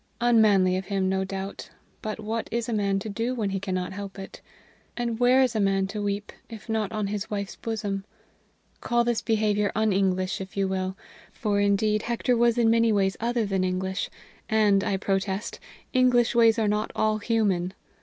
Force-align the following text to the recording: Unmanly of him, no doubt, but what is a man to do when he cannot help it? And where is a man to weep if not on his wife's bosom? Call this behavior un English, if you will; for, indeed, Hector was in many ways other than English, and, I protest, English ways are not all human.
Unmanly 0.19 0.77
of 0.77 0.85
him, 0.85 1.07
no 1.09 1.23
doubt, 1.23 1.69
but 2.01 2.19
what 2.19 2.47
is 2.51 2.67
a 2.67 2.73
man 2.73 2.97
to 2.97 3.07
do 3.07 3.35
when 3.35 3.51
he 3.51 3.59
cannot 3.59 3.93
help 3.93 4.17
it? 4.17 4.41
And 4.97 5.19
where 5.19 5.43
is 5.43 5.55
a 5.55 5.59
man 5.59 5.85
to 5.89 6.01
weep 6.01 6.31
if 6.49 6.67
not 6.67 6.91
on 6.91 7.05
his 7.05 7.29
wife's 7.29 7.55
bosom? 7.55 8.03
Call 8.79 9.03
this 9.03 9.21
behavior 9.21 9.71
un 9.75 9.93
English, 9.93 10.41
if 10.41 10.57
you 10.57 10.67
will; 10.67 10.97
for, 11.31 11.59
indeed, 11.59 12.01
Hector 12.01 12.35
was 12.35 12.57
in 12.57 12.71
many 12.71 12.91
ways 12.91 13.15
other 13.19 13.45
than 13.45 13.63
English, 13.63 14.09
and, 14.49 14.83
I 14.83 14.97
protest, 14.97 15.59
English 15.93 16.33
ways 16.33 16.57
are 16.57 16.67
not 16.67 16.89
all 16.95 17.19
human. 17.19 17.75